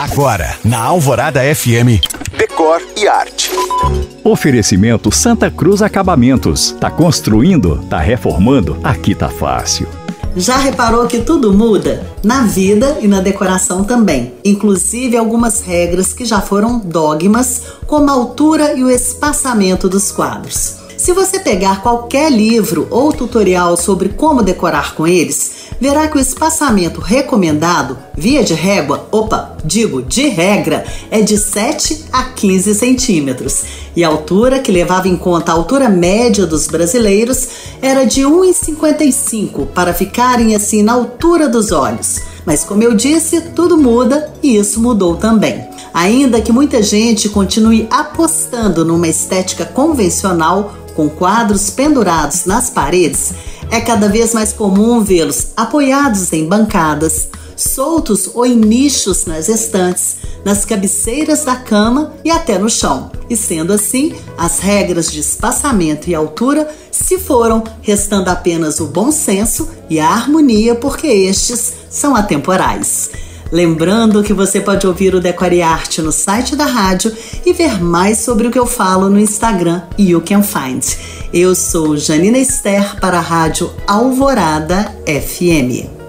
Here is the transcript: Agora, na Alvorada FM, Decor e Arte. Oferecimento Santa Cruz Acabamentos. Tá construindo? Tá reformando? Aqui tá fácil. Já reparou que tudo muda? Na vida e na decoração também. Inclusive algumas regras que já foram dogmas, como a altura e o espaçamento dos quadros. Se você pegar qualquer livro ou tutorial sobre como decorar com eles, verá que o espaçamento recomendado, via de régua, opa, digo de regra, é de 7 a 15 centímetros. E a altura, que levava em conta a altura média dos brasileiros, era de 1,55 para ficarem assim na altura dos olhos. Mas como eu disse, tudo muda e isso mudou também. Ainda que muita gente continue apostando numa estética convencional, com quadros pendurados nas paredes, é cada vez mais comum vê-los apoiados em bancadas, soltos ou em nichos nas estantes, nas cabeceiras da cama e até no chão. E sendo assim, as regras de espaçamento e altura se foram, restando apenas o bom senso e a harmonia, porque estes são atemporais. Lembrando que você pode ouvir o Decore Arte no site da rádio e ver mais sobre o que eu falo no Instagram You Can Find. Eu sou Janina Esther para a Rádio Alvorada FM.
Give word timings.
Agora, 0.00 0.56
na 0.64 0.78
Alvorada 0.78 1.42
FM, 1.54 2.00
Decor 2.34 2.80
e 2.96 3.06
Arte. 3.06 3.50
Oferecimento 4.24 5.14
Santa 5.14 5.50
Cruz 5.50 5.82
Acabamentos. 5.82 6.74
Tá 6.80 6.90
construindo? 6.90 7.84
Tá 7.84 7.98
reformando? 7.98 8.78
Aqui 8.82 9.14
tá 9.14 9.28
fácil. 9.28 9.86
Já 10.34 10.56
reparou 10.56 11.06
que 11.06 11.18
tudo 11.18 11.52
muda? 11.52 12.02
Na 12.24 12.44
vida 12.44 12.96
e 13.02 13.06
na 13.06 13.20
decoração 13.20 13.84
também. 13.84 14.32
Inclusive 14.42 15.18
algumas 15.18 15.60
regras 15.60 16.14
que 16.14 16.24
já 16.24 16.40
foram 16.40 16.78
dogmas, 16.78 17.64
como 17.86 18.08
a 18.08 18.14
altura 18.14 18.72
e 18.72 18.82
o 18.82 18.88
espaçamento 18.88 19.86
dos 19.86 20.10
quadros. 20.10 20.76
Se 20.96 21.12
você 21.12 21.40
pegar 21.40 21.82
qualquer 21.82 22.30
livro 22.30 22.86
ou 22.90 23.12
tutorial 23.12 23.74
sobre 23.76 24.10
como 24.10 24.42
decorar 24.42 24.94
com 24.94 25.06
eles, 25.06 25.59
verá 25.80 26.06
que 26.08 26.18
o 26.18 26.20
espaçamento 26.20 27.00
recomendado, 27.00 27.96
via 28.16 28.44
de 28.44 28.52
régua, 28.52 29.08
opa, 29.10 29.56
digo 29.64 30.02
de 30.02 30.28
regra, 30.28 30.84
é 31.10 31.22
de 31.22 31.38
7 31.38 32.04
a 32.12 32.24
15 32.24 32.74
centímetros. 32.74 33.62
E 33.96 34.04
a 34.04 34.08
altura, 34.08 34.60
que 34.60 34.70
levava 34.70 35.08
em 35.08 35.16
conta 35.16 35.50
a 35.50 35.54
altura 35.54 35.88
média 35.88 36.46
dos 36.46 36.66
brasileiros, 36.66 37.48
era 37.80 38.04
de 38.04 38.22
1,55 38.22 39.66
para 39.68 39.94
ficarem 39.94 40.54
assim 40.54 40.82
na 40.82 40.92
altura 40.92 41.48
dos 41.48 41.72
olhos. 41.72 42.20
Mas 42.44 42.64
como 42.64 42.82
eu 42.82 42.94
disse, 42.94 43.40
tudo 43.40 43.76
muda 43.76 44.32
e 44.42 44.56
isso 44.56 44.80
mudou 44.80 45.16
também. 45.16 45.68
Ainda 45.92 46.40
que 46.40 46.52
muita 46.52 46.82
gente 46.82 47.28
continue 47.28 47.86
apostando 47.90 48.84
numa 48.84 49.08
estética 49.08 49.64
convencional, 49.64 50.74
com 50.94 51.08
quadros 51.08 51.70
pendurados 51.70 52.44
nas 52.44 52.68
paredes, 52.70 53.32
é 53.70 53.80
cada 53.80 54.08
vez 54.08 54.34
mais 54.34 54.52
comum 54.52 55.02
vê-los 55.02 55.48
apoiados 55.56 56.32
em 56.32 56.46
bancadas, 56.46 57.28
soltos 57.56 58.30
ou 58.34 58.44
em 58.46 58.56
nichos 58.56 59.26
nas 59.26 59.48
estantes, 59.48 60.16
nas 60.44 60.64
cabeceiras 60.64 61.44
da 61.44 61.56
cama 61.56 62.14
e 62.24 62.30
até 62.30 62.58
no 62.58 62.68
chão. 62.68 63.10
E 63.28 63.36
sendo 63.36 63.72
assim, 63.72 64.14
as 64.36 64.58
regras 64.58 65.10
de 65.10 65.20
espaçamento 65.20 66.08
e 66.08 66.14
altura 66.14 66.68
se 66.90 67.18
foram, 67.18 67.62
restando 67.82 68.30
apenas 68.30 68.80
o 68.80 68.86
bom 68.86 69.12
senso 69.12 69.68
e 69.88 70.00
a 70.00 70.08
harmonia, 70.08 70.74
porque 70.74 71.06
estes 71.06 71.72
são 71.90 72.16
atemporais. 72.16 73.10
Lembrando 73.52 74.22
que 74.22 74.32
você 74.32 74.60
pode 74.60 74.86
ouvir 74.86 75.14
o 75.14 75.20
Decore 75.20 75.60
Arte 75.60 76.00
no 76.00 76.12
site 76.12 76.54
da 76.54 76.66
rádio 76.66 77.12
e 77.44 77.52
ver 77.52 77.82
mais 77.82 78.18
sobre 78.18 78.46
o 78.46 78.50
que 78.50 78.58
eu 78.58 78.66
falo 78.66 79.10
no 79.10 79.18
Instagram 79.18 79.82
You 79.98 80.22
Can 80.24 80.42
Find. 80.42 80.84
Eu 81.32 81.54
sou 81.54 81.96
Janina 81.96 82.38
Esther 82.38 82.98
para 82.98 83.18
a 83.18 83.20
Rádio 83.20 83.70
Alvorada 83.86 84.92
FM. 85.06 85.99